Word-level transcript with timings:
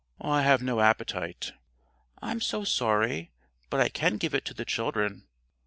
"I 0.19 0.41
have 0.41 0.63
no 0.63 0.79
appetite." 0.79 1.51
"I'm 2.23 2.41
so 2.41 2.63
sorry, 2.63 3.29
but 3.69 3.79
I 3.79 3.87
can 3.89 4.17
give 4.17 4.33
it 4.33 4.45
to 4.45 4.53
the 4.55 4.65
children." 4.65 5.27